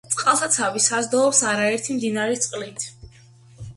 [0.13, 2.89] წყალსაცავი საზრდოობს არაერთი მდინარის წყლით.